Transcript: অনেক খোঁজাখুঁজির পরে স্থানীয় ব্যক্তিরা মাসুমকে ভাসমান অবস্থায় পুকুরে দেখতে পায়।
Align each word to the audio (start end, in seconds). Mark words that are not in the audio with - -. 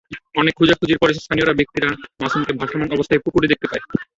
অনেক 0.35 0.53
খোঁজাখুঁজির 0.57 1.01
পরে 1.01 1.13
স্থানীয় 1.15 1.45
ব্যক্তিরা 1.51 1.87
মাসুমকে 2.21 2.53
ভাসমান 2.59 2.89
অবস্থায় 2.91 3.23
পুকুরে 3.23 3.51
দেখতে 3.51 3.67
পায়। 3.67 3.83